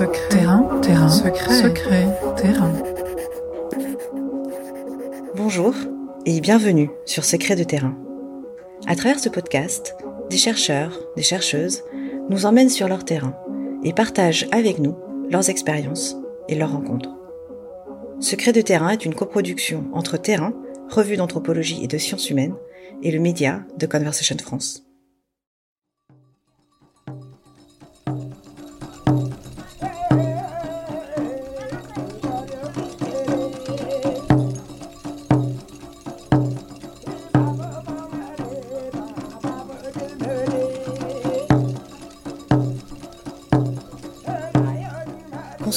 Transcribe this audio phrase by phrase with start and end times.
[0.00, 2.72] Secret, terrain, terrain, secret, secret, terrain.
[5.36, 5.74] Bonjour
[6.24, 7.94] et bienvenue sur Secret de terrain.
[8.86, 9.94] À travers ce podcast,
[10.30, 11.82] des chercheurs, des chercheuses
[12.30, 13.36] nous emmènent sur leur terrain
[13.84, 14.96] et partagent avec nous
[15.28, 16.16] leurs expériences
[16.48, 17.14] et leurs rencontres.
[18.20, 20.54] Secret de terrain est une coproduction entre Terrain,
[20.88, 22.56] revue d'anthropologie et de sciences humaines,
[23.02, 24.89] et le média de Conversation France.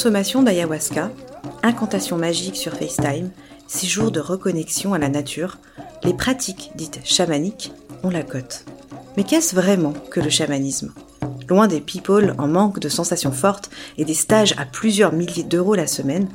[0.03, 1.11] Consommation d'ayahuasca,
[1.63, 3.31] incantation magique sur FaceTime,
[3.67, 5.59] séjour de reconnexion à la nature,
[6.03, 7.71] les pratiques dites chamaniques
[8.03, 8.65] ont la cote.
[9.15, 10.91] Mais qu'est-ce vraiment que le chamanisme?
[11.47, 15.73] Loin des people en manque de sensations fortes et des stages à plusieurs milliers d'euros
[15.73, 16.27] la semaine,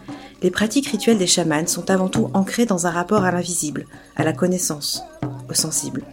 [0.43, 3.85] les pratiques rituelles des chamans sont avant tout ancrées dans un rapport à l'invisible,
[4.17, 5.03] à la connaissance,
[5.51, 6.05] au sensible.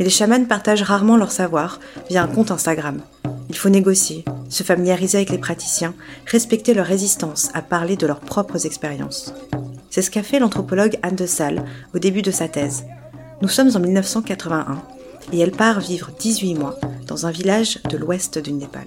[0.00, 3.02] Mais les chamans partagent rarement leur savoir via un compte Instagram.
[3.50, 5.92] Il faut négocier, se familiariser avec les praticiens,
[6.24, 9.34] respecter leur résistance à parler de leurs propres expériences.
[9.90, 12.84] C'est ce qu'a fait l'anthropologue Anne de Salle au début de sa thèse.
[13.42, 14.80] Nous sommes en 1981
[15.32, 18.86] et elle part vivre 18 mois dans un village de l'ouest du Népal.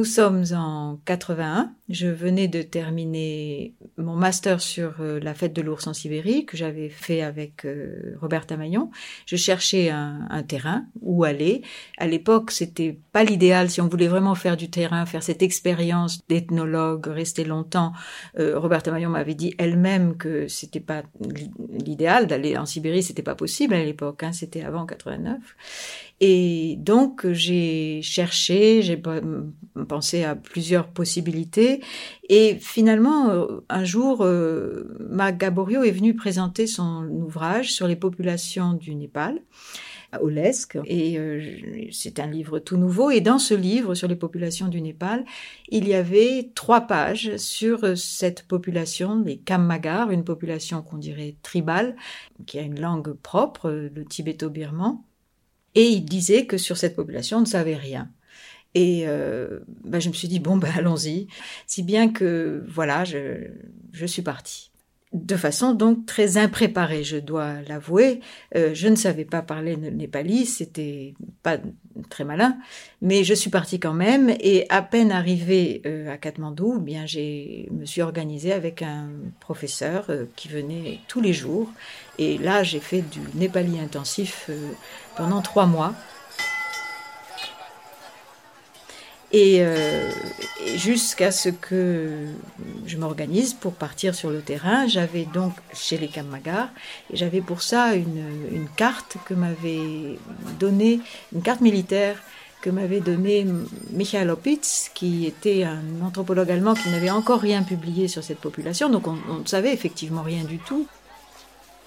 [0.00, 1.74] Nous sommes en 81.
[1.90, 6.56] Je venais de terminer mon master sur euh, la fête de l'ours en Sibérie que
[6.56, 8.92] j'avais fait avec euh, Robert Tamaillon.
[9.26, 11.62] Je cherchais un, terrain où aller.
[11.98, 16.20] À l'époque, c'était pas l'idéal si on voulait vraiment faire du terrain, faire cette expérience
[16.28, 17.92] d'ethnologue, rester longtemps.
[18.38, 21.02] Euh, Robert Tamaillon m'avait dit elle-même que c'était pas
[21.70, 24.22] l'idéal d'aller en Sibérie, c'était pas possible à l'époque.
[24.22, 25.40] Hein, c'était avant 89.
[26.20, 29.00] Et donc j'ai cherché, j'ai
[29.88, 31.79] pensé à plusieurs possibilités.
[32.28, 37.96] Et finalement, euh, un jour, euh, Marc Gaborio est venu présenter son ouvrage sur les
[37.96, 39.40] populations du Népal
[40.12, 40.78] à Olesque.
[40.86, 41.40] Et euh,
[41.92, 43.10] c'est un livre tout nouveau.
[43.10, 45.24] Et dans ce livre sur les populations du Népal,
[45.68, 51.96] il y avait trois pages sur cette population, les Kammagar, une population qu'on dirait tribale,
[52.46, 54.98] qui a une langue propre, le tibéto-birman.
[55.74, 58.10] Et il disait que sur cette population, on ne savait rien.
[58.74, 61.26] Et euh, bah, je me suis dit, bon, ben allons-y.
[61.66, 63.48] Si bien que, voilà, je,
[63.92, 64.70] je suis partie.
[65.12, 68.20] De façon donc très impréparée, je dois l'avouer.
[68.54, 71.58] Euh, je ne savais pas parler népali, c'était pas
[72.10, 72.56] très malin,
[73.02, 74.32] mais je suis partie quand même.
[74.38, 79.08] Et à peine arrivée euh, à Katmandou, eh bien j'ai me suis organisée avec un
[79.40, 81.68] professeur qui venait tous les jours.
[82.20, 84.48] Et là, j'ai fait du népali intensif
[85.16, 85.92] pendant trois mois.
[89.34, 90.10] Euh,
[90.66, 92.26] et, jusqu'à ce que
[92.86, 96.68] je m'organise pour partir sur le terrain, j'avais donc chez les Kammagar,
[97.12, 100.18] et j'avais pour ça une, carte que m'avait
[100.58, 101.00] donnée,
[101.32, 102.20] une carte militaire
[102.60, 103.46] que m'avait donnée
[103.92, 108.90] Michael Opitz, qui était un anthropologue allemand qui n'avait encore rien publié sur cette population,
[108.90, 110.86] donc on ne savait effectivement rien du tout.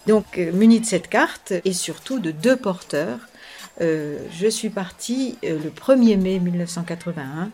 [0.08, 3.20] Donc, euh, muni de cette carte, et surtout de deux porteurs,
[3.80, 7.50] je suis partie euh, le 1er mai 1981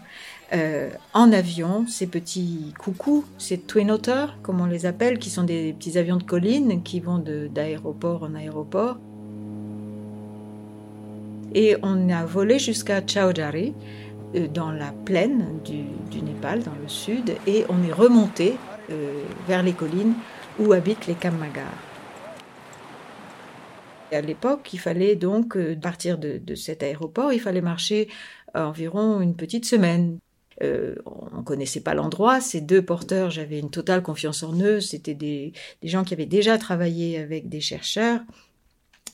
[0.52, 5.44] euh, en avion, ces petits coucous, ces twin otter, comme on les appelle, qui sont
[5.44, 8.98] des petits avions de colline qui vont d'aéroport en aéroport.
[11.54, 13.74] Et on a volé jusqu'à Chaudhary,
[14.54, 18.56] dans la plaine du, Népal, dans le sud, et on est remonté
[19.48, 20.14] vers les collines
[20.60, 21.89] où habitent les Kammagar.
[24.12, 28.08] À l'époque, il fallait donc euh, partir de, cet aéroport, il fallait marcher
[28.56, 30.20] environ une petite semaine.
[30.62, 32.42] Euh, on ne connaissait pas l'endroit.
[32.42, 34.82] Ces deux porteurs, j'avais une totale confiance en eux.
[34.82, 35.54] C'était des,
[35.84, 38.22] gens qui avaient déjà travaillé avec des chercheurs.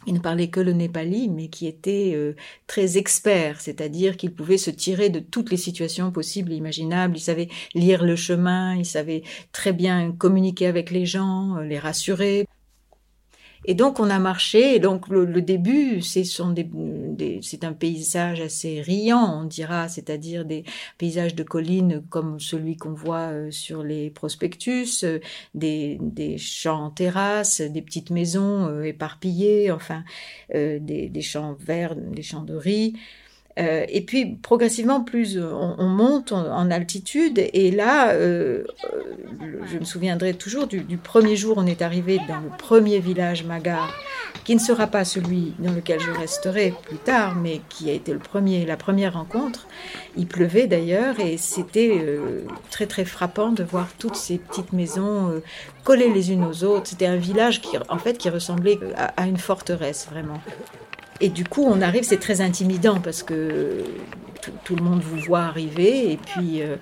[0.07, 2.35] Ils ne parlaient que le népali, mais qui étaient euh,
[2.67, 7.17] très experts, c'est-à-dire qu'ils pouvaient se tirer de toutes les situations possibles et imaginables.
[7.17, 12.45] Ils savaient lire le chemin, ils savaient très bien communiquer avec les gens, les rassurer.
[13.67, 14.75] Et donc on a marché.
[14.75, 20.63] Et donc le, début, c'est c'est un paysage assez riant, on dira, c'est-à-dire des
[20.97, 25.19] paysages de collines comme celui qu'on voit euh, sur les prospectus, euh,
[25.55, 30.03] des, des champs en terrasse, des petites maisons euh, éparpillées, enfin
[30.53, 32.93] des, des champs verts, des champs de riz.
[33.57, 39.85] Euh, et puis progressivement, plus on, monte en, altitude, et là, euh, euh, je me
[39.85, 43.93] souviendrai toujours du, premier jour, on est arrivé dans le premier village Magar,
[44.43, 48.11] qui ne sera pas celui dans lequel je resterai plus tard, mais qui a été
[48.11, 49.67] le premier, la première rencontre.
[50.17, 52.19] Il pleuvait d'ailleurs, et c'était
[52.71, 55.41] très très frappant de voir toutes ces petites maisons
[55.85, 56.87] collées les unes aux autres.
[56.87, 60.41] C'était un village qui, en fait, qui ressemblait à une forteresse vraiment.
[61.21, 63.83] Et du coup, on arrive, c'est très intimidant parce que
[64.63, 66.11] tout, le monde vous voit arriver.
[66.11, 66.75] Et puis, euh,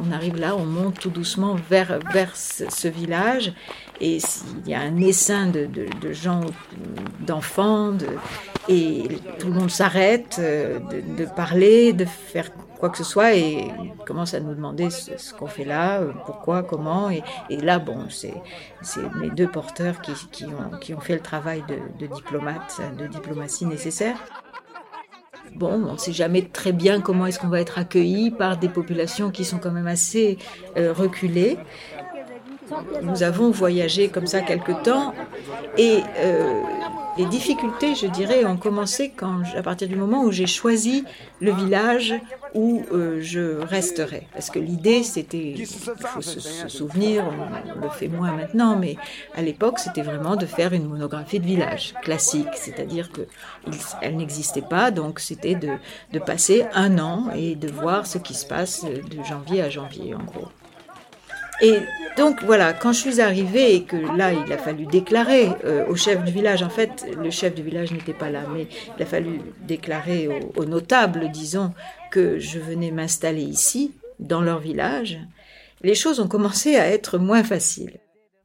[0.00, 3.52] on arrive là, on monte tout doucement vers, vers ce, village.
[4.00, 4.18] Et
[4.64, 5.68] il y a un essaim de,
[6.12, 6.40] gens,
[7.20, 7.92] d'enfants,
[8.68, 9.08] et
[9.38, 10.78] tout le monde s'arrête euh,
[11.18, 13.68] de, parler, de faire quoi que ce soit et
[14.06, 17.10] commence à nous demander ce, qu'on fait là, euh, pourquoi, comment.
[17.10, 18.32] Et, là, bon, c'est
[19.20, 20.44] mes deux porteurs qui,
[20.94, 24.16] ont, fait le travail de, de diplomate, de diplomatie nécessaire.
[25.56, 28.68] Bon, on ne sait jamais très bien comment est-ce qu'on va être accueilli par des
[28.68, 30.38] populations qui sont quand même assez
[30.76, 31.58] euh, reculées.
[33.02, 35.14] Nous avons voyagé comme ça quelque temps
[35.76, 36.62] et euh,
[37.18, 39.12] les difficultés, je dirais, ont commencé
[39.56, 41.04] à partir du moment où j'ai choisi
[41.40, 42.14] le village
[42.54, 44.26] où euh, je resterai.
[44.32, 48.96] Parce que l'idée, c'était, il faut se, souvenir, on, le fait moins maintenant, mais
[49.34, 53.22] à l'époque, c'était vraiment de faire une monographie de village classique, c'est-à-dire que
[54.00, 58.46] elle n'existait pas, donc c'était de passer un an et de voir ce qui se
[58.46, 60.48] passe de janvier à janvier, en gros.
[61.62, 61.78] Et
[62.16, 65.96] donc voilà, quand je suis arrivée et que là, il a fallu déclarer euh, au
[65.96, 68.66] chef du village, en fait, le chef du village n'était pas là, mais
[68.96, 71.72] il a fallu déclarer aux, notables, disons,
[72.10, 75.18] que je venais m'installer ici, dans leur village,
[75.82, 78.00] les choses ont commencé à être moins faciles.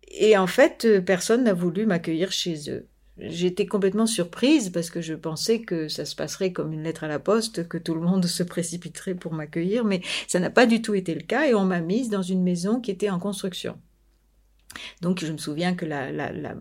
[0.10, 2.88] Et en fait, personne n'a voulu m'accueillir chez eux.
[3.18, 7.08] J'étais complètement surprise parce que je pensais que ça se passerait comme une lettre à
[7.08, 10.82] la poste, que tout le monde se précipiterait pour m'accueillir, mais ça n'a pas du
[10.82, 13.78] tout été le cas et on m'a mise dans une maison qui était en construction.
[15.02, 16.56] Donc je me souviens que la, la, la,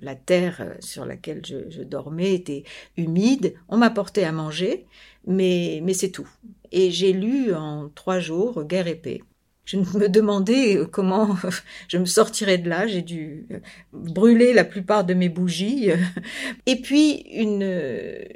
[0.00, 2.64] la terre sur laquelle je, dormais était
[2.98, 4.86] humide, on m'apportait à manger,
[5.26, 6.28] mais, mais c'est tout.
[6.72, 9.22] Et j'ai lu en trois jours Guerre et paix
[9.70, 11.36] je me demandais euh, comment
[11.88, 12.86] je me sortirais de là.
[12.86, 13.58] J'ai dû euh,
[13.92, 15.90] brûler la plupart de mes bougies.
[16.66, 17.68] Et puis une,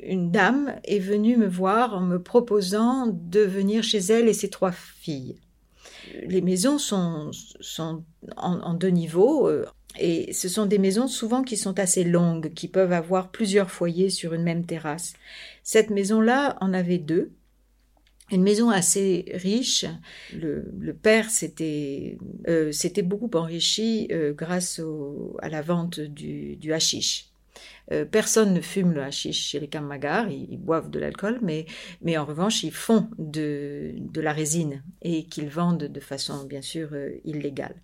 [0.02, 4.50] une dame est venue me voir en me proposant de venir chez elle et ses
[4.50, 5.36] trois filles.
[6.26, 8.04] Les maisons sont, sont
[8.36, 9.48] en, deux niveaux.
[9.48, 9.66] Euh,
[9.98, 14.10] et ce sont des maisons souvent qui sont assez longues, qui peuvent avoir plusieurs foyers
[14.10, 15.14] sur une même terrasse.
[15.62, 17.30] Cette maison-là en avait deux
[18.30, 19.84] une maison assez riche.
[20.32, 22.18] Le, père s'était
[22.48, 22.72] euh,
[23.02, 24.80] beaucoup enrichi euh, grâce
[25.40, 27.26] à la vente du, du hashish.
[27.92, 31.66] Euh, personne ne fume le hashish chez les Kammagar, ils, boivent de l'alcool, mais,
[32.00, 36.62] mais en revanche, ils font de, de la résine et qu'ils vendent de façon bien
[36.62, 36.90] sûr
[37.24, 37.76] illégale.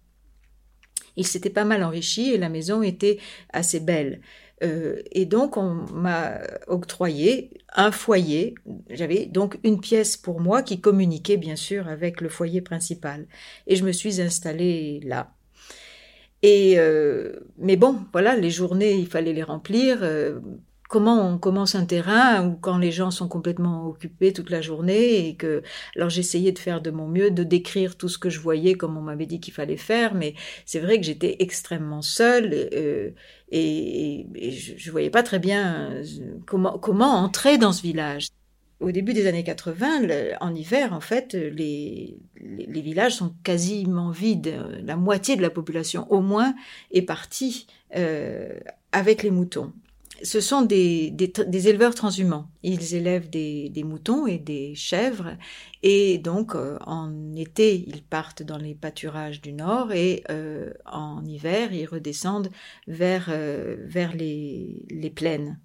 [1.17, 3.19] Il s'était pas mal enrichi et la maison était
[3.53, 4.21] assez belle.
[4.63, 8.55] Euh, et donc, on m'a octroyé un foyer.
[8.91, 13.27] J'avais donc une pièce pour moi qui communiquait bien sûr avec le foyer principal.
[13.67, 15.33] Et je me suis installée là.
[16.43, 19.99] Et euh, mais bon, voilà, les journées, il fallait les remplir.
[20.03, 20.41] Euh,
[20.91, 25.29] comment on commence un terrain où quand les gens sont complètement occupés toute la journée
[25.29, 25.63] et que
[25.95, 28.97] alors j'essayais de faire de mon mieux de décrire tout ce que je voyais comme
[28.97, 30.35] on m'avait dit qu'il fallait faire mais
[30.67, 33.11] c'est vrai que j'étais extrêmement seule euh,
[33.53, 34.27] et,
[34.77, 36.05] je, voyais pas très bien euh,
[36.45, 38.27] comment comment entrer dans ce village
[38.81, 44.55] au début des années 80, en hiver, en fait, les, les, villages sont quasiment vides.
[44.83, 46.55] La moitié de la population, au moins,
[46.91, 48.59] est partie euh,
[48.93, 49.75] avec les moutons
[50.23, 51.15] ce sont des,
[51.67, 52.49] éleveurs transhumants.
[52.63, 55.37] Ils élèvent des, moutons et des chèvres
[55.83, 61.25] et donc euh, en été ils partent dans les pâturages du nord et euh, en
[61.25, 62.51] hiver ils redescendent
[62.87, 65.59] vers, euh, vers les, les plaines.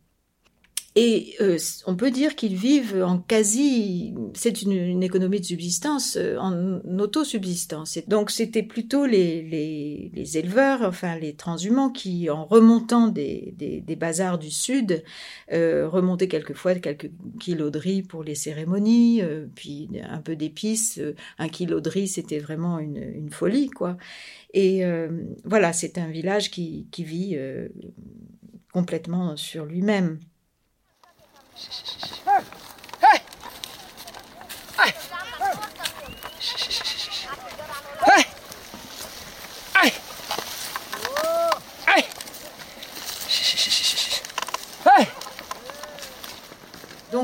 [0.98, 6.38] Et euh, on peut dire qu'ils vivent en quasi, c'est une, économie de subsistance, euh,
[6.38, 7.98] en autosubsistance.
[7.98, 13.54] Et donc c'était plutôt les, les, les, éleveurs, enfin les transhumants, qui en remontant des,
[13.58, 15.04] des, des bazars du sud,
[15.52, 17.12] euh, remontaient quelquefois quelques
[17.42, 21.02] kilos de riz pour les cérémonies, euh, puis un peu d'épices.
[21.40, 23.98] Un kilo de riz, c'était vraiment une, une, folie, quoi.
[24.54, 24.84] Et
[25.44, 27.38] voilà, c'est un village qui, qui vit
[28.72, 30.20] complètement sur lui-même.
[31.56, 32.66] 是是是是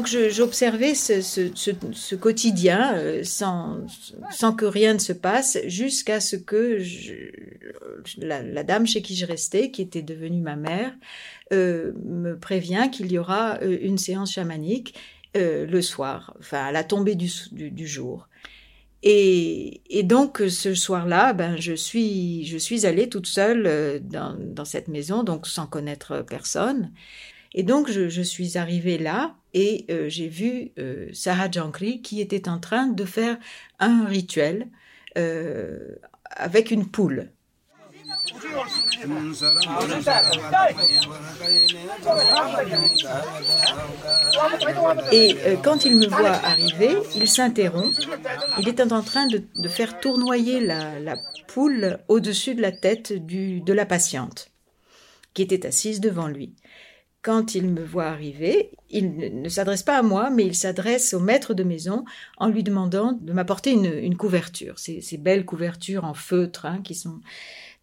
[0.01, 3.86] Donc j'observais ce, quotidien euh, sans,
[4.58, 6.79] que rien ne se passe jusqu'à ce que
[8.17, 10.91] la, dame chez qui je restais, qui était devenue ma mère,
[11.53, 14.96] euh, me prévient qu'il y aura euh, une séance chamanique
[15.36, 18.27] le soir, enfin à la tombée du, jour.
[19.03, 25.67] Et, donc ce soir-là, ben je suis allée toute seule dans, cette maison, donc sans
[25.67, 26.91] connaître personne.
[27.53, 32.48] Et donc je suis arrivée là et euh, j'ai vu euh, Sarah Jankri qui était
[32.48, 33.38] en train de faire
[33.79, 34.67] un rituel
[35.17, 37.31] euh, avec une poule.
[45.12, 47.98] Et quand il me voit arriver, il s'interrompt.
[48.60, 51.15] Il est en train de, faire tournoyer la,
[51.48, 54.50] poule au-dessus de la tête de la patiente
[55.34, 56.53] qui était assise devant lui
[57.22, 61.20] quand il me voit arriver, il ne s'adresse pas à moi, mais il s'adresse au
[61.20, 62.04] maître de maison
[62.38, 64.80] en lui demandant de m'apporter une, couverture.
[64.80, 67.22] Ces, belles couvertures en feutre hein, qui sont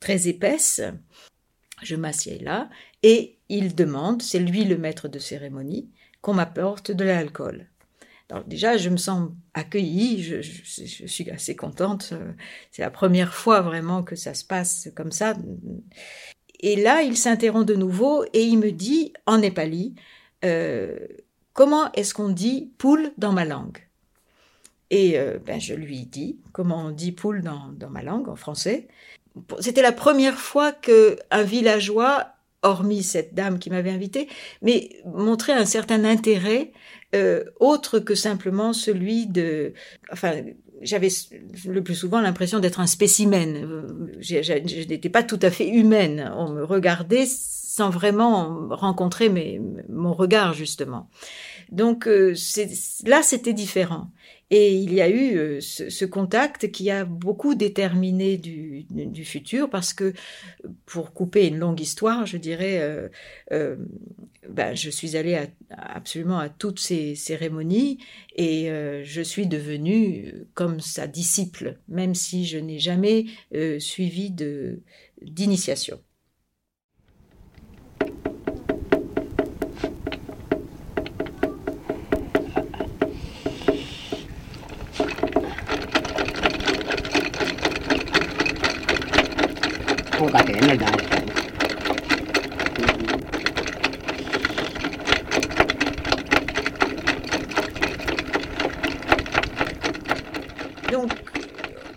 [0.01, 0.83] très épaisses.
[1.83, 2.69] Je m'assieds là
[3.05, 5.89] et il demande, c'est lui le maître de cérémonie,
[6.21, 7.69] qu'on m'apporte de l'alcool.
[8.31, 12.13] Alors déjà, je me sens accueillie, je, je, suis assez contente.
[12.73, 15.35] C'est la première fois vraiment que ça se passe comme ça.
[16.61, 19.95] Et là, il s'interrompt de nouveau et il me dit en népali
[20.45, 20.97] euh,
[21.53, 23.79] comment est-ce qu'on dit poule dans ma langue?
[24.91, 28.37] Et euh, ben, je lui dis comment on dit poule dans, dans ma langue, en
[28.37, 28.89] français.
[29.61, 32.29] C'était la première fois que un villageois,
[32.63, 34.29] hormis cette dame qui m'avait invité,
[34.63, 36.73] mais montrait un certain intérêt
[37.15, 39.73] euh, autre que simplement celui de,
[40.83, 41.09] j'avais
[41.67, 43.85] le plus souvent l'impression d'être un spécimen.
[44.21, 46.33] Je, n'étais pas tout à fait humaine.
[46.37, 51.09] On me regardait sans vraiment rencontrer mes, mon regard justement.
[51.71, 52.35] Donc euh,
[53.05, 54.11] là, c'était différent.
[54.51, 59.69] Et il y a eu euh, ce, contact qui a beaucoup déterminé du, du, futur
[59.69, 60.15] parce que,
[60.87, 63.09] pour couper une longue histoire, je dirais, euh,
[63.53, 63.77] euh
[64.49, 65.39] ben, je suis allée
[65.71, 67.99] absolument à toutes ces cérémonies
[68.35, 73.27] et euh, je suis devenue comme sa disciple, même si je n'ai jamais
[73.79, 74.31] suivi
[75.23, 76.01] d'initiation.
[100.91, 101.13] Donc,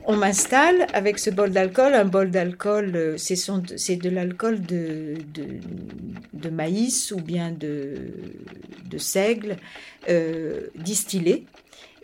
[0.06, 1.96] on m'installe avec ce bol d'alcool.
[1.96, 7.96] Un bol d'alcool, euh, c'est de l'alcool de, de, maïs ou bien de,
[8.90, 9.58] de seigle
[10.10, 11.46] euh, distillé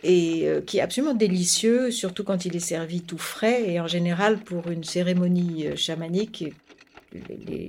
[0.02, 3.70] et euh, qui est absolument délicieux, surtout quand il est servi tout frais.
[3.70, 6.44] Et en général, pour une cérémonie chamanique,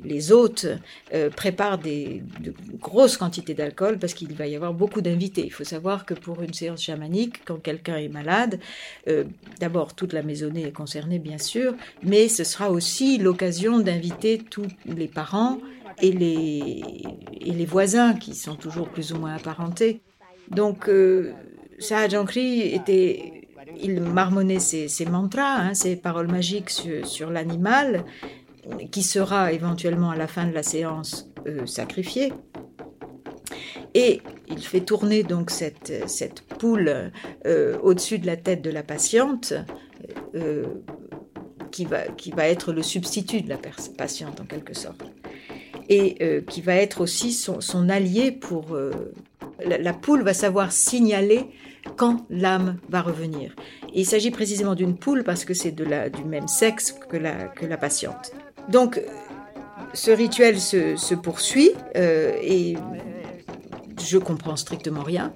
[0.03, 0.67] les, hôtes
[1.13, 5.43] euh, préparent des, de grosses quantités d'alcool parce qu'il va y avoir beaucoup d'invités.
[5.45, 8.59] Il faut savoir que pour une séance chamanique, quand quelqu'un est malade,
[9.59, 14.67] d'abord toute la maisonnée est concernée bien sûr, mais ce sera aussi l'occasion d'inviter tous
[14.85, 15.59] les parents
[16.01, 20.01] et les, voisins qui sont toujours plus ou moins apparentés.
[20.49, 20.89] Donc
[21.79, 23.47] Shah Jankri était,
[23.81, 28.05] il marmonnait ses, mantras, hein, ses paroles magiques sur, l'animal,
[28.91, 32.33] qui sera éventuellement à la fin de la séance euh, sacrifié.
[33.93, 37.11] Et il fait tourner donc cette, cette poule
[37.45, 39.53] euh, au-dessus de la tête de la patiente,
[40.35, 40.65] euh,
[41.71, 43.57] qui, va, qui va être le substitut de la
[43.97, 45.03] patiente en quelque sorte,
[45.87, 48.77] et qui va être aussi son, allié pour...
[49.65, 51.47] La, poule va savoir signaler
[51.97, 53.55] quand l'âme va revenir.
[53.93, 57.65] il s'agit précisément d'une poule parce que c'est de du même sexe que la, que
[57.65, 58.31] la patiente.
[58.67, 59.01] Donc,
[59.93, 62.75] ce rituel se, poursuit euh, et
[64.01, 65.33] je comprends strictement rien.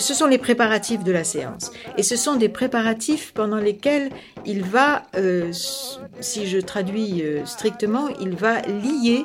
[0.00, 1.70] Ce sont les préparatifs de la séance.
[1.96, 4.10] Et ce sont des préparatifs pendant lesquels
[4.44, 5.52] il va, euh,
[6.20, 9.24] si je traduis euh, strictement, il va lier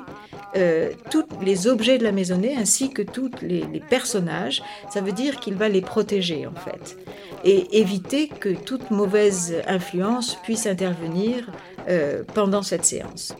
[0.56, 4.62] euh, tous les objets de la maisonnée ainsi que tous les, personnages.
[4.89, 6.98] Ça veut dire qu'il va les protéger en fait
[7.44, 11.51] et éviter que toute mauvaise influence puisse intervenir
[11.89, 13.36] euh, pendant cette séance.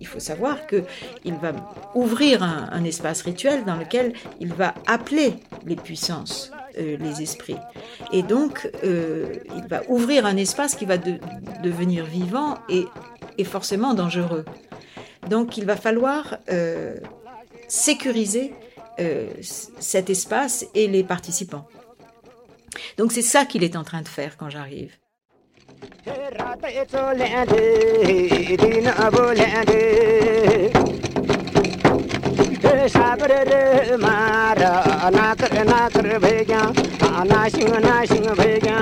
[0.00, 1.52] Il faut savoir qu'il va
[1.94, 5.34] ouvrir un, espace rituel dans lequel il va appeler
[5.66, 7.56] les puissances, euh, les esprits.
[8.12, 12.86] Et donc, il va ouvrir un espace qui va devenir vivant et,
[13.36, 14.44] et forcément dangereux.
[15.28, 16.96] Donc il va falloir euh,
[17.68, 18.54] sécuriser
[19.40, 21.66] cet espace et les participants.
[22.98, 24.92] Donc c'est ça qu'il est en train de faire quand j'arrive.
[25.80, 29.84] रातें चोलेंगे दिन बोलेंगे
[32.90, 34.72] साबर रे मारा
[35.16, 36.60] नाकर नाकर भैया
[37.30, 38.76] ना सिंह ना सिंह भैया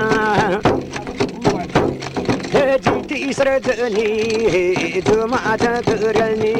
[2.53, 4.07] हे जीती सृजनी
[4.51, 6.53] हे जो माता करनी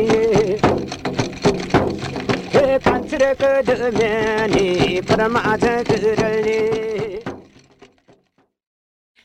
[2.55, 4.67] हे कचरे कदम्यानी
[5.09, 7.08] परमाता करनी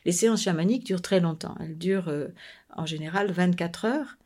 [0.05, 1.55] Les séances chamaniques durent très longtemps.
[1.59, 2.27] Elles durent euh,
[2.75, 4.17] en général 24 heures.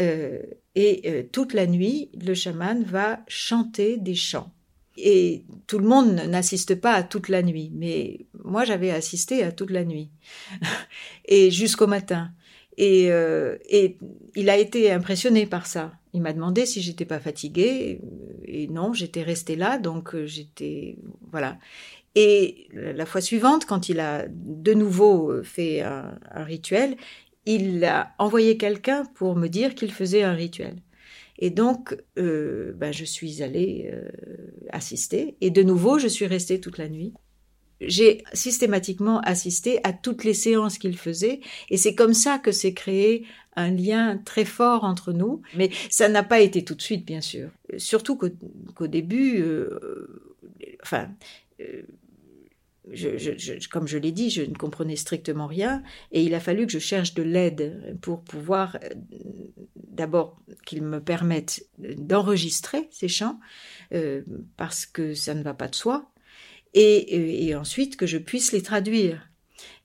[0.00, 0.40] Euh,
[0.74, 4.52] et euh, toute la nuit, le chaman va chanter des chants.
[4.96, 9.52] Et tout le monde n'assiste pas à toute la nuit, mais moi j'avais assisté à
[9.52, 10.10] toute la nuit
[11.24, 12.32] et jusqu'au matin.
[12.76, 13.06] Et,
[13.68, 13.98] et,
[14.34, 15.92] il a été impressionné par ça.
[16.12, 18.00] Il m'a demandé si j'étais pas fatiguée
[18.44, 20.96] et non, j'étais restée là, donc j'étais
[21.30, 21.58] voilà.
[22.14, 26.96] Et la fois suivante, quand il a de nouveau euh, fait un, rituel,
[27.46, 30.76] il a envoyé quelqu'un pour me dire qu'il faisait un rituel.
[31.38, 34.08] Et donc, ben, je suis allée euh,
[34.70, 35.36] assister.
[35.40, 37.14] Et de nouveau, je suis restée toute la nuit.
[37.80, 41.40] J'ai systématiquement assisté à toutes les séances qu'il faisait.
[41.70, 43.24] Et c'est comme ça que s'est créé
[43.56, 45.40] un lien très fort entre nous.
[45.56, 47.48] Mais ça n'a pas été tout de suite, bien sûr.
[47.78, 49.42] Surtout qu'au début,
[50.82, 51.08] enfin,
[52.92, 56.72] je, comme je l'ai dit, je ne comprenais strictement rien et il a fallu que
[56.72, 58.88] je cherche de l'aide pour pouvoir euh,
[59.76, 63.38] d'abord qu'ils me permettent d'enregistrer ces chants
[63.92, 64.22] euh,
[64.56, 66.10] parce que ça ne va pas de soi
[66.74, 69.28] et, ensuite que je puisse les traduire.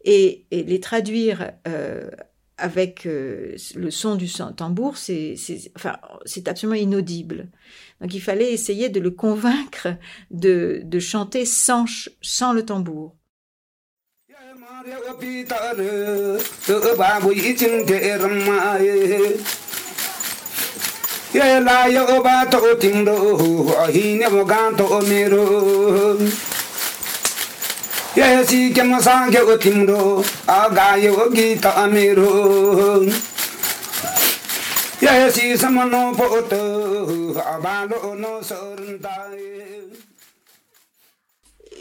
[0.07, 2.11] Et, et les traduire euh,
[2.57, 5.35] avec euh, le son du tambour, c'est
[5.75, 5.97] enfin,
[6.45, 7.49] absolument inaudible.
[8.01, 9.87] Donc il fallait essayer de le convaincre
[10.31, 11.85] de, de chanter sans,
[12.21, 13.15] sans le tambour.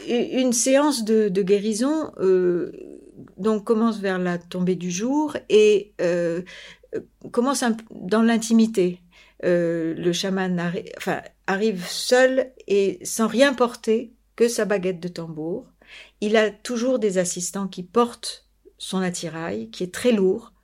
[0.09, 2.73] Une séance de, guérison euh,
[3.37, 6.43] donc commence vers la tombée du jour et euh,
[7.31, 9.01] commence dans l'intimité.
[9.45, 10.61] Euh, le chaman
[11.47, 15.67] arrive seul et sans rien porter que sa baguette de tambour
[16.25, 20.55] il a toujours des assistants qui portent son attirail, qui est très lourd,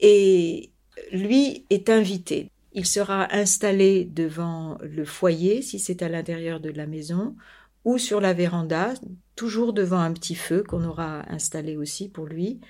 [0.00, 0.72] et
[1.12, 2.50] lui est invité.
[2.72, 7.36] Il sera installé devant le foyer, si c'est à l'intérieur de la maison,
[7.84, 8.94] ou sur la véranda,
[9.36, 12.60] toujours devant un petit feu qu'on aura installé aussi pour lui.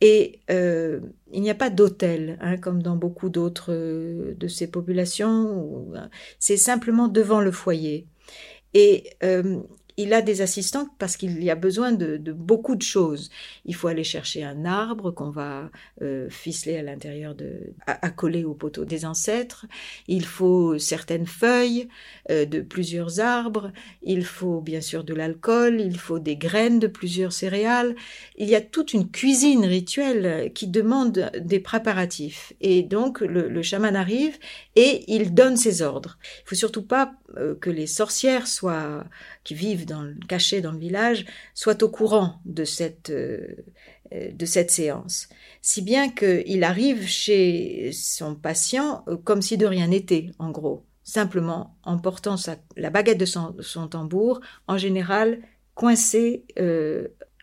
[0.00, 0.98] Et euh,
[1.30, 5.92] il n'y a pas d'hôtel, hein, comme dans beaucoup d'autres euh, de ces populations.
[6.40, 8.08] C'est simplement devant le foyer.
[8.74, 9.60] Et euh,
[10.00, 13.30] il a des assistants parce qu'il y a besoin de, beaucoup de choses.
[13.66, 18.44] Il faut aller chercher un arbre qu'on va euh, ficeler à l'intérieur de, à, coller
[18.44, 19.66] au poteau des ancêtres.
[20.08, 21.88] Il faut certaines feuilles
[22.30, 23.72] euh, de plusieurs arbres.
[24.02, 25.80] Il faut bien sûr de l'alcool.
[25.80, 27.94] Il faut des graines de plusieurs céréales.
[28.36, 32.52] Il y a toute une cuisine rituelle qui demande des préparatifs.
[32.60, 34.38] Et donc le, le chaman arrive
[34.76, 36.18] et il donne ses ordres.
[36.44, 39.04] Il faut surtout pas euh, que les sorcières soient
[39.44, 43.56] qui vivent dans le, cachées dans le village soient au courant de cette euh,
[44.12, 45.28] euh, de cette séance,
[45.62, 51.76] si bien qu'il arrive chez son patient comme si de rien n'était, en gros, simplement
[51.84, 55.40] en portant sa, la baguette de son, tambour, en général
[55.74, 56.44] coincée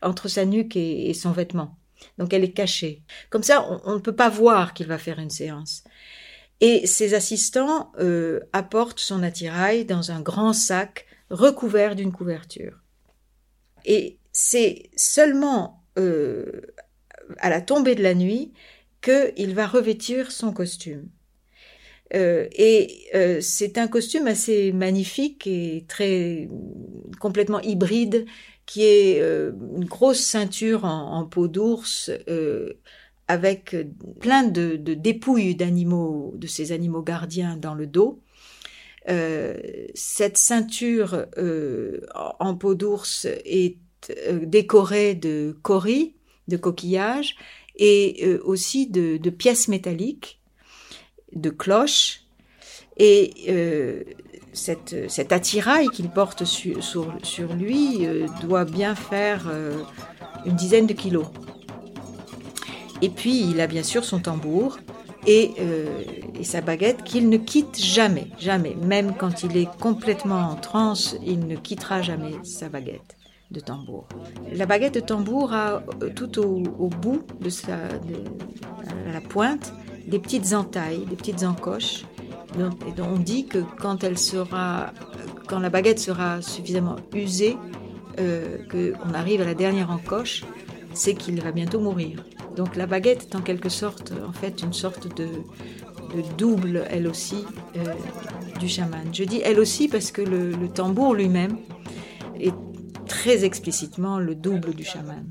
[0.01, 1.77] entre sa nuque et, son vêtement.
[2.17, 3.03] Donc elle est cachée.
[3.29, 5.83] Comme ça, on ne peut pas voir qu'il va faire une séance.
[6.59, 12.81] Et ses assistants euh, apportent son attirail dans un grand sac recouvert d'une couverture.
[13.85, 16.61] Et c'est seulement euh,
[17.39, 18.53] à la tombée de la nuit
[19.01, 21.09] qu'il va revêtir son costume.
[22.13, 23.09] Euh, et
[23.41, 26.47] c'est un costume assez magnifique et très
[27.19, 28.25] complètement hybride,
[28.65, 32.11] qui est une grosse ceinture en, peau d'ours
[33.27, 33.85] avec euh,
[34.19, 38.21] plein de, dépouilles d'animaux, de ces animaux gardiens dans le dos.
[39.09, 39.55] Euh,
[39.93, 42.01] cette ceinture euh,
[42.39, 43.77] en peau d'ours est
[44.41, 46.15] décorée de coris,
[46.47, 47.35] de coquillages,
[47.77, 50.39] et aussi de, pièces métalliques,
[51.33, 52.23] de cloches,
[52.97, 54.03] Et euh,
[54.53, 59.83] cette, cet attirail qu'il porte sur, lui euh, doit bien faire euh,
[60.45, 61.27] une dizaine de kilos.
[63.01, 64.79] Et puis il a bien sûr son tambour
[65.27, 65.51] et,
[66.39, 68.75] et sa baguette qu'il ne quitte jamais, jamais.
[68.75, 73.17] Même quand il est complètement en transe, il ne quittera jamais sa baguette
[73.51, 74.07] de tambour.
[74.53, 75.83] La baguette de tambour a
[76.15, 79.73] tout au, bout de à la pointe
[80.07, 82.05] des petites entailles, des petites encoches
[82.57, 84.91] et on dit que quand elle sera,
[85.47, 87.57] quand la baguette sera suffisamment usée,
[88.19, 90.43] euh, qu'on arrive à la dernière encoche,
[90.93, 92.23] c'est qu'il va bientôt mourir.
[92.57, 95.27] Donc la baguette est en quelque sorte, en fait, une sorte de,
[96.39, 97.83] double, elle aussi, euh,
[98.59, 99.13] du chaman.
[99.13, 101.57] Je dis elle aussi parce que le, tambour lui-même
[102.39, 102.55] est
[103.07, 105.23] très explicitement le double du chaman.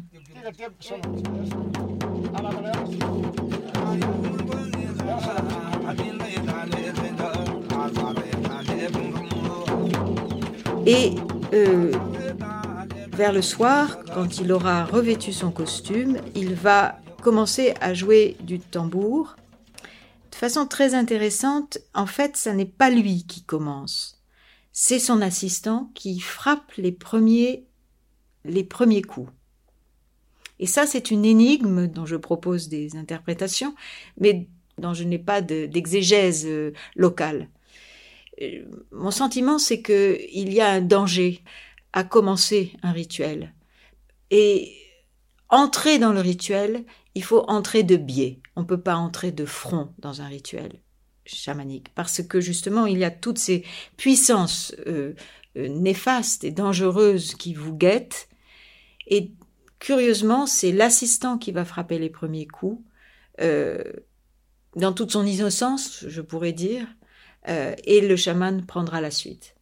[10.87, 11.15] Et
[11.53, 11.91] euh,
[13.17, 17.01] vers le soir, quand il aura revêtu son costume, il va
[17.81, 19.37] à jouer du tambour.
[20.31, 24.23] De façon très intéressante, en fait, ce n'est pas lui qui commence.
[24.73, 27.65] C'est son assistant qui frappe les premiers,
[28.45, 29.31] les premiers coups.
[30.61, 33.75] Et ça, c'est une énigme dont je propose des interprétations,
[34.21, 34.47] mais
[34.79, 37.49] dont je n'ai pas d'exégèse euh, locale.
[38.41, 41.43] Euh, mon sentiment, c'est que il y a un danger
[41.93, 43.53] à commencer un rituel.
[44.31, 44.86] Et
[45.49, 48.41] entrer dans le rituel, il faut entrer de biais.
[48.57, 50.81] On ne peut pas entrer de front dans un rituel
[51.25, 53.65] chamanique parce que justement, il y a toutes ces
[53.97, 55.15] puissances euh,
[55.57, 58.29] euh, néfastes et dangereuses qui vous guettent.
[59.07, 59.33] Et
[59.79, 62.83] curieusement, c'est l'assistant qui va frapper les premiers coups.
[63.39, 66.87] dans toute son innocence, je pourrais dire,
[67.49, 69.56] euh, et le chaman prendra la suite.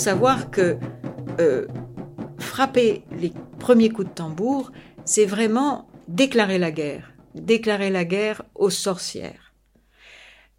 [0.00, 0.78] Savoir que
[1.38, 1.66] euh,
[2.38, 4.72] frapper les premiers coups de tambour,
[5.04, 9.52] c'est vraiment déclarer la guerre, déclarer la guerre aux sorcières.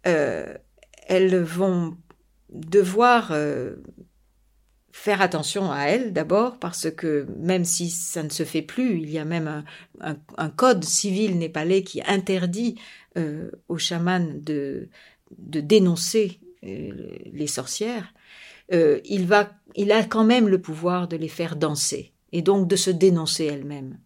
[0.06, 0.54] Euh,
[1.08, 1.96] elles vont
[2.50, 3.82] devoir euh,
[4.92, 9.10] faire attention à elles d'abord parce que même si ça ne se fait plus, il
[9.10, 9.64] y a même
[10.00, 12.78] un, code civil népalais qui interdit
[13.68, 14.88] aux chamans de
[15.36, 18.12] dénoncer les sorcières.
[18.72, 22.76] Il, va, il a quand même le pouvoir de les faire danser et donc de
[22.76, 23.98] se dénoncer elles-mêmes.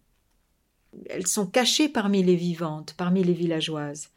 [1.09, 4.09] Elles sont cachées parmi les vivantes, parmi les villageoises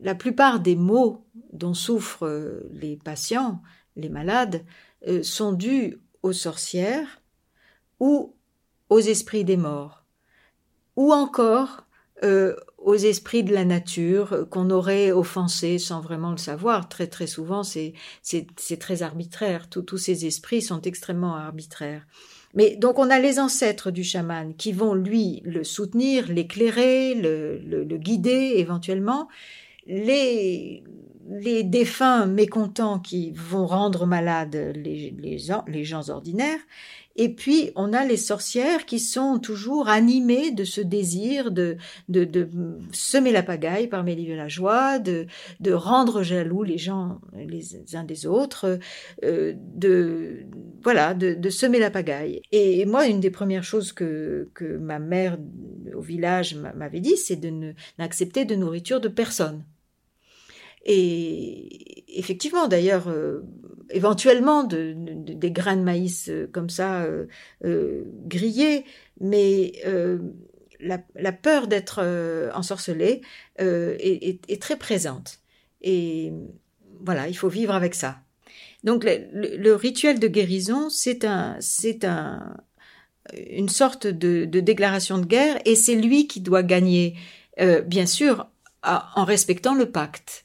[0.00, 3.62] la plupart des maux dont souffrent euh, les patients,
[3.96, 4.64] les malades,
[5.06, 7.22] euh, sont dus aux sorcières
[8.00, 8.34] ou
[8.88, 10.04] aux esprits des morts,
[10.96, 11.86] ou encore
[12.24, 12.56] euh,
[12.88, 16.88] aux esprits de la nature qu'on aurait offensés sans vraiment le savoir.
[16.88, 17.92] Très très souvent, c'est
[18.80, 19.68] très arbitraire.
[19.68, 22.06] tous ces esprits sont extrêmement arbitraires.
[22.54, 27.84] Mais donc on a les ancêtres du chaman qui vont lui le soutenir, l'éclairer, le,
[27.98, 29.28] guider éventuellement,
[29.86, 30.82] les,
[31.28, 36.60] les défunts mécontents qui vont rendre malades les, les, les, gens ordinaires,
[37.18, 41.76] et puis on a les sorcières qui sont toujours animées de ce désir de,
[42.08, 42.48] de,
[42.92, 45.26] semer la pagaille parmi les villageois, de,
[45.58, 48.78] de rendre jaloux les gens les uns des autres,
[49.24, 50.46] euh, de
[50.82, 52.40] voilà, de, de, semer la pagaille.
[52.52, 55.38] Et moi, une des premières choses que, que ma mère
[55.94, 59.64] au village m'avait dit, c'est de n'accepter de nourriture de personne.
[60.84, 63.40] Et effectivement, d'ailleurs, euh,
[63.90, 68.84] éventuellement de, des grains de maïs euh, comme ça euh, grillés,
[69.20, 69.72] mais
[70.80, 72.02] la, peur d'être
[72.54, 73.22] ensorcelé
[73.58, 75.40] est, très présente.
[75.82, 76.32] Et
[77.04, 78.18] voilà, il faut vivre avec ça.
[78.84, 82.56] Donc le, rituel de guérison, c'est un, c'est un,
[83.50, 87.16] une sorte de, déclaration de guerre, et c'est lui qui doit gagner,
[87.86, 88.46] bien sûr,
[88.84, 90.44] en respectant le pacte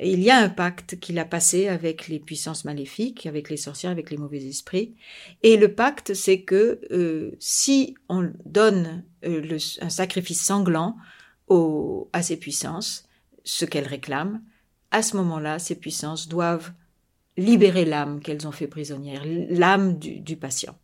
[0.00, 3.90] il y a un pacte qu'il a passé avec les puissances maléfiques, avec les sorcières,
[3.90, 4.94] avec les mauvais esprits.
[5.42, 10.96] Et le pacte, c'est que euh, si on donne euh, un sacrifice sanglant
[12.12, 13.08] à ces puissances,
[13.42, 14.42] ce qu'elles réclament,
[14.90, 16.72] à ce moment-là, ces puissances doivent
[17.38, 20.74] libérer l'âme qu'elles ont fait prisonnière, l'âme du patient.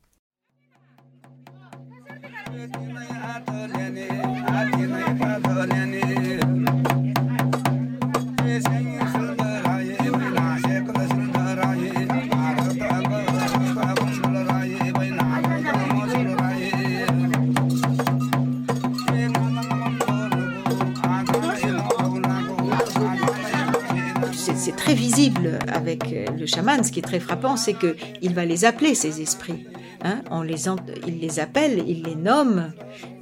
[24.72, 26.83] Très visible avec euh, le chaman.
[26.85, 29.66] Ce qui est très frappant, c'est que il va les appeler ces esprits.
[30.03, 30.22] Hein.
[30.31, 30.68] on les
[31.07, 32.72] il les appelle, il les nomme,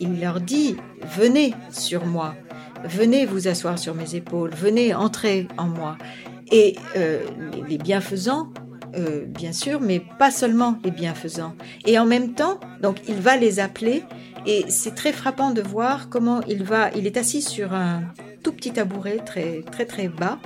[0.01, 0.77] il leur dit
[1.17, 2.35] venez sur moi,
[2.85, 5.97] venez vous asseoir sur mes épaules, venez entrer en moi.
[6.51, 7.21] Et euh,
[7.69, 8.49] les bienfaisants
[8.95, 11.55] euh, bien sûr, mais pas seulement les bienfaisants.
[11.87, 14.03] Et en même temps, donc il va les appeler,
[14.47, 16.91] et c'est très frappant de voir comment il va.
[16.95, 18.03] Il est assis sur un
[18.43, 20.39] tout petit tabouret très très très bas,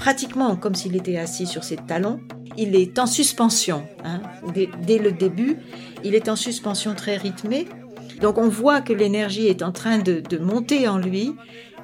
[0.00, 2.20] pratiquement comme s'il était assis sur ses talons.
[2.56, 3.86] Il est en suspension.
[4.02, 4.22] Hein.
[4.54, 5.58] Dès, le début,
[6.04, 7.68] il est en suspension très rythmée.
[8.22, 11.34] Donc on voit que l'énergie est en train de monter en lui,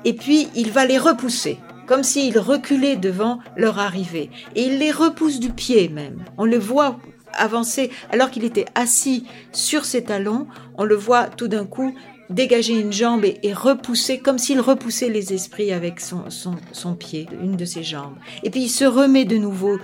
[0.05, 4.31] et puis il va les repousser comme s'il reculait devant leur arrivée.
[4.55, 6.24] Et il les repousse du pied même.
[6.38, 6.98] On le voit
[7.35, 10.46] avancer alors qu'il était assis sur ses talons.
[10.79, 11.94] On le voit tout d'un coup
[12.31, 17.57] dégager une jambe et, repousser, comme s'il repoussait les esprits avec son, son, pied, une
[17.57, 18.17] de ses jambes.
[18.43, 19.79] Et puis il se remet de nouveau,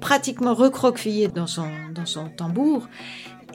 [0.00, 2.88] pratiquement recroquevillé dans son, dans son tambour.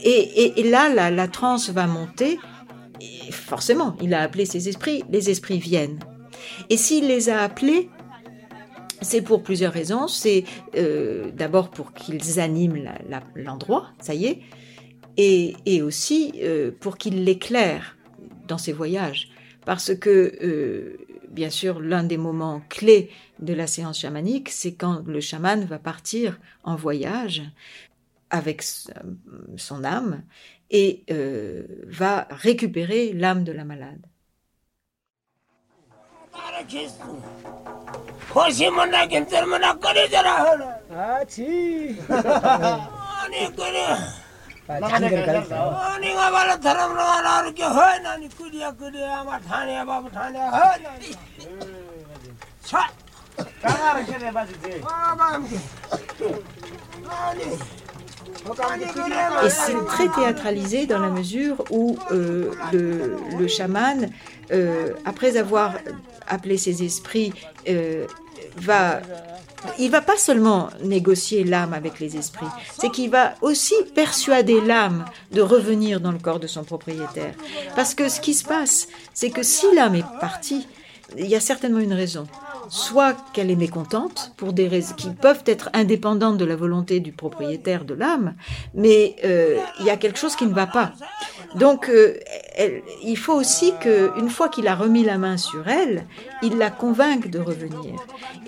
[0.04, 2.40] Et, et, là, la, la transe va monter.
[3.00, 6.00] Et forcément, il a appelé ses esprits, les esprits viennent.
[6.70, 7.90] Et s'il les a appelés,
[9.02, 10.08] c'est pour plusieurs raisons.
[10.08, 10.44] C'est
[10.76, 12.90] euh, d'abord pour qu'ils animent
[13.36, 14.40] l'endroit, ça y est,
[15.18, 17.98] et, aussi euh, pour qu'ils l'éclairent
[18.52, 19.30] dans ses voyages.
[19.66, 20.98] Parce que, euh,
[21.30, 23.10] bien sûr, l'un des moments clés
[23.40, 27.42] de la séance chamanique, c'est quand le chaman va partir en voyage
[28.30, 28.62] avec
[29.58, 30.24] son âme
[30.70, 31.04] et
[31.88, 34.06] va récupérer l'âme de la malade.
[59.44, 64.10] Et c'est très théâtralisé dans la mesure où euh, le, le, chaman,
[64.52, 65.76] euh, après avoir
[66.28, 67.34] appelé ses esprits,
[67.68, 68.08] euh,
[68.58, 69.02] va
[69.78, 72.48] il va pas seulement négocier l'âme avec les esprits,
[72.80, 77.36] c'est qu'il va aussi persuader l'âme de revenir dans le corps de son propriétaire.
[77.76, 80.68] Parce que ce qui se passe, c'est que si l'âme est partie,
[81.18, 82.28] il y a certainement une raison
[82.70, 87.12] soit qu'elle est mécontente pour des raisons qui peuvent être indépendantes de la volonté du
[87.12, 88.36] propriétaire de l'âme,
[88.74, 90.94] mais euh, il y a quelque chose qui ne va pas.
[91.56, 92.18] Donc, euh,
[93.04, 96.06] il faut aussi qu'une fois qu'il a remis la main sur elle,
[96.42, 97.96] il la convainque de revenir.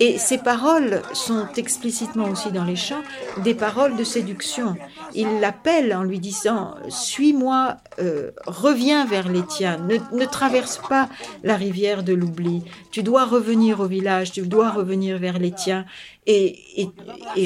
[0.00, 3.02] Et ces paroles sont explicitement aussi dans les chants
[3.42, 4.76] des paroles de séduction.
[5.14, 11.08] Il l'appelle en lui disant Suis-moi, euh, reviens vers les tiens, ne, ne traverse pas
[11.42, 12.62] la rivière de l'oubli.
[12.90, 15.84] Tu dois revenir au village, tu dois revenir vers les tiens.
[16.26, 16.90] Et,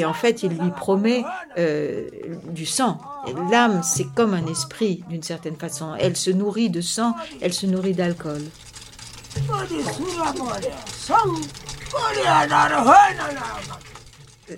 [0.05, 1.25] en fait, il lui promet
[1.59, 2.09] euh,
[2.51, 3.01] du sang.
[3.51, 5.95] L'âme, c'est comme un esprit, d'une certaine façon.
[5.99, 8.43] Elle se nourrit de sang, elle se nourrit d'alcool.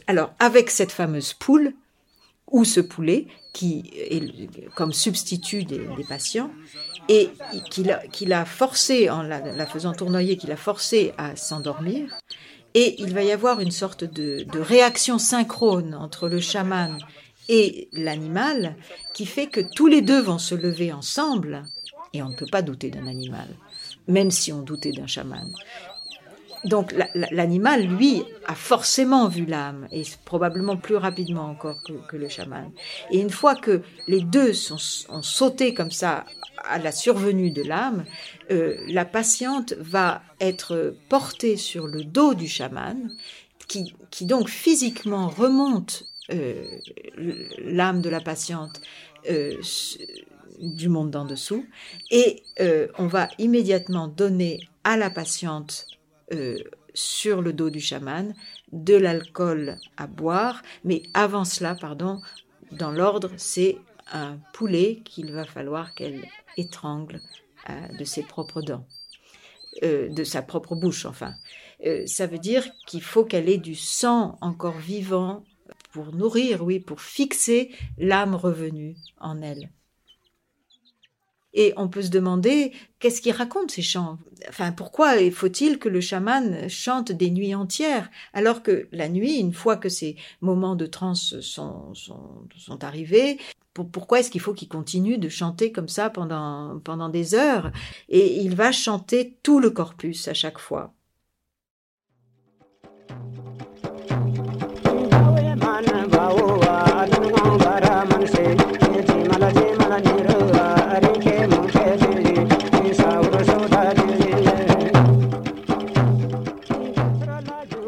[0.06, 1.72] Alors, avec cette fameuse poule,
[2.50, 6.50] ou ce poulet, qui est comme substitut des, patients,
[7.08, 7.30] et
[7.70, 12.10] qu'il a, forcé, en la, faisant tournoyer, qu'il a forcé à s'endormir,
[12.74, 16.98] et il va y avoir une sorte de, réaction synchrone entre le chaman
[17.48, 18.76] et l'animal
[19.14, 21.64] qui fait que tous les deux vont se lever ensemble.
[22.12, 23.46] Et on ne peut pas douter d'un animal,
[24.08, 25.52] même si on doutait d'un chaman.
[26.64, 32.70] Donc l'animal, lui, a forcément vu l'âme, et probablement plus rapidement encore que, le chaman.
[33.10, 34.76] Et une fois que les deux sont,
[35.08, 36.26] ont sauté comme ça
[36.68, 38.04] à la survenue de l'âme,
[38.50, 43.10] euh, la patiente va être portée sur le dos du chaman,
[43.68, 43.94] qui,
[44.26, 46.64] donc physiquement remonte euh,
[47.58, 48.80] l'âme de la patiente
[49.30, 49.56] euh,
[50.58, 51.64] du monde d'en dessous,
[52.10, 52.42] et
[52.98, 55.86] on va immédiatement donner à la patiente
[56.92, 58.34] sur le dos du chaman
[58.72, 62.20] de l'alcool à boire, mais avant cela, pardon,
[62.72, 63.78] dans l'ordre, c'est
[64.12, 67.20] un poulet qu'il va falloir qu'elle étrangle
[67.68, 68.86] de ses propres dents,
[69.82, 71.34] euh, de sa propre bouche enfin.
[71.86, 75.44] Euh, ça veut dire qu'il faut qu'elle ait du sang encore vivant
[75.92, 79.70] pour nourrir, oui, pour fixer l'âme revenue en elle.
[81.52, 84.18] Et on peut se demander qu'est-ce qui raconte ces chants?
[84.48, 89.52] Enfin, pourquoi faut-il que le chaman chante des nuits entières alors que la nuit, une
[89.52, 91.94] fois que ces moments de transe sont
[92.82, 93.38] arrivés,
[93.74, 97.70] pourquoi est-ce qu'il faut qu'il continue de chanter comme ça pendant, pendant des heures?
[98.08, 100.92] Et il va chanter tout le corpus à chaque fois.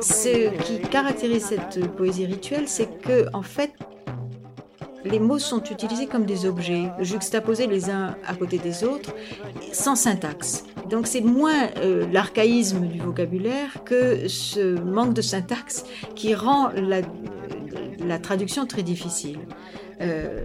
[0.01, 3.73] Ce qui caractérise cette poésie rituelle, c'est que, en fait,
[5.05, 9.15] les mots sont utilisés comme des objets, juxtaposés les uns à côté des autres,
[9.73, 10.65] sans syntaxe.
[10.88, 15.85] Donc c'est moins euh, l'archaïsme du vocabulaire que ce manque de syntaxe
[16.15, 19.38] qui rend la, traduction très difficile.
[20.01, 20.45] Euh,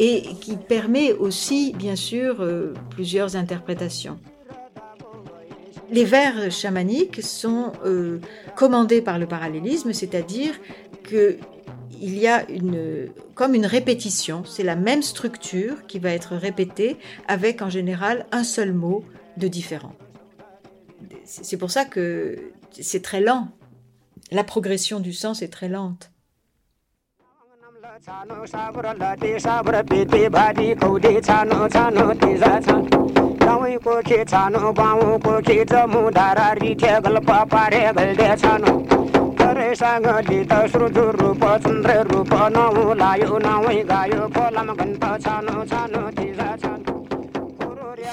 [0.00, 4.16] et qui permet aussi, bien sûr, euh, plusieurs interprétations.
[5.90, 7.72] Les vers chamaniques sont
[8.54, 10.52] commandés par le parallélisme, c'est-à-dire
[11.02, 11.38] que
[12.00, 16.96] il y a une, comme une répétition, c'est la même structure qui va être répétée
[17.26, 19.04] avec en général un seul mot
[19.36, 19.94] de différent.
[21.24, 23.48] C'est pour ça que c'est très lent.
[24.30, 26.10] La progression du sens est très lente.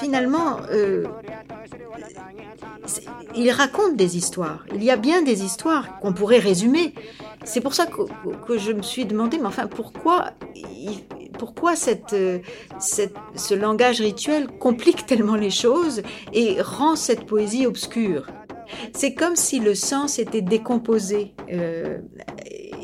[0.00, 1.04] Finalement, euh,
[3.34, 4.64] il raconte des histoires.
[4.74, 6.94] Il y a bien des histoires qu'on pourrait résumer.
[7.44, 10.30] C'est pour ça que, je me suis demandé, mais enfin, pourquoi,
[11.38, 12.16] pourquoi cette,
[12.78, 18.26] ce langage rituel complique tellement les choses et rend cette poésie obscure?
[18.94, 21.98] C'est comme si le sens était décomposé, euh,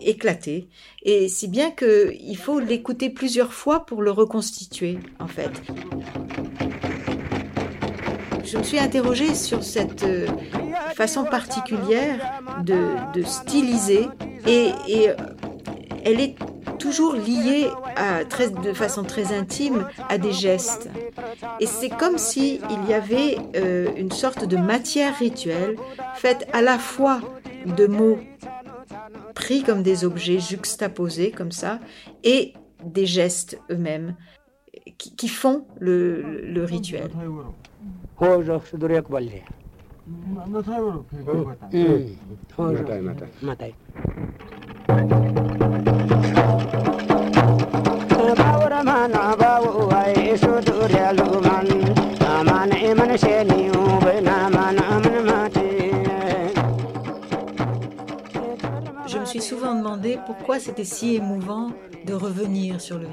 [0.03, 0.69] éclaté,
[1.03, 5.51] et si bien qu'il faut l'écouter plusieurs fois pour le reconstituer, en fait.
[8.45, 10.27] Je me suis interrogée sur cette euh,
[10.95, 14.07] façon particulière de, styliser,
[14.47, 15.09] et, et
[16.05, 16.37] elle est
[16.83, 20.91] toujours lié à, très, de façon très intime à des gestes.
[21.61, 25.77] Et c'est comme si il y avait euh, une sorte de matière rituelle
[26.17, 27.21] faite à la fois
[27.65, 28.19] de mots
[29.35, 31.79] pris comme des objets juxtaposés comme ça
[32.25, 32.53] et
[32.85, 34.17] des gestes eux-mêmes
[34.99, 37.11] qui, font le, le rituel.
[44.89, 45.62] Je
[60.35, 61.73] pourquoi c'était si émouvant
[62.07, 63.07] de revenir sur le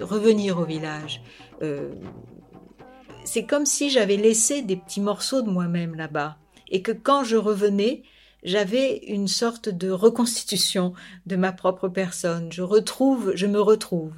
[0.00, 1.22] revenir au village.
[1.62, 1.92] Euh,
[3.24, 6.36] c'est comme si j'avais laissé des petits morceaux de moi-même là-bas
[6.68, 8.02] et que quand je revenais,
[8.42, 10.94] j'avais une sorte de reconstitution
[11.26, 12.50] de ma propre personne.
[12.50, 14.14] Je retrouve, je me retrouve.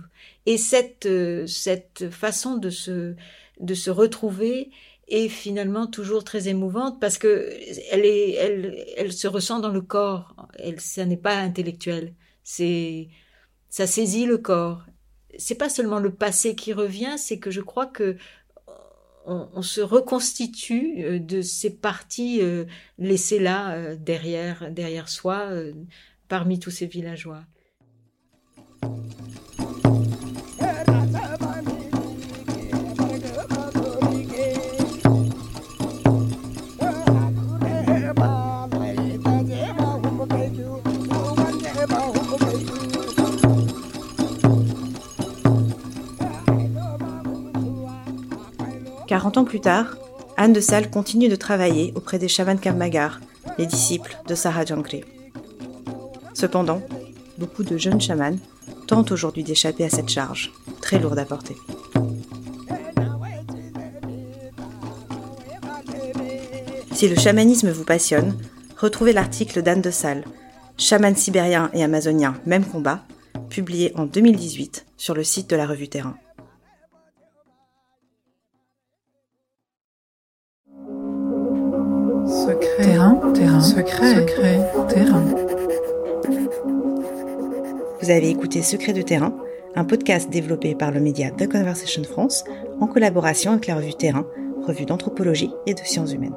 [0.46, 3.14] Et cette, euh, cette façon de se,
[3.61, 4.70] de se retrouver
[5.09, 7.50] est finalement toujours très émouvante parce que
[7.90, 10.35] elle est, elle, elle se ressent dans le corps.
[10.59, 12.14] Elle, ça n'est pas intellectuel.
[12.44, 13.09] C'est,
[13.70, 14.85] ça saisit le corps.
[15.38, 18.16] C'est pas seulement le passé qui revient, c'est que je crois que
[19.26, 22.66] on, se reconstitue euh, de ces parties euh,
[22.98, 25.48] laissées là derrière, derrière soi,
[26.28, 27.42] parmi tous ces villageois.
[49.14, 49.96] Quarante ans plus tard,
[50.37, 53.20] Anne de Salle continue de travailler auprès des chamans Kammagar,
[53.59, 55.05] les disciples de Sarah Jankri.
[56.33, 56.82] Cependant,
[57.38, 58.34] beaucoup de jeunes chamans
[58.88, 61.55] tentent aujourd'hui d'échapper à cette charge, très lourde à porter.
[66.91, 68.36] Si le chamanisme vous passionne,
[68.76, 70.24] retrouvez l'article d'Anne de Salle,
[70.76, 73.05] Chaman sibérien et amazonien, même combat,
[73.49, 76.16] publié en 2018 sur le site de la revue Terrain.
[82.77, 85.25] Terrain, terrain, secret, secret, terrain.
[88.01, 89.35] Vous avez écouté Secret de terrain,
[89.75, 92.45] un podcast développé par le média The Conversation France
[92.81, 94.27] en collaboration avec la revue Terrain,
[94.66, 96.37] revue d'anthropologie et de sciences humaines.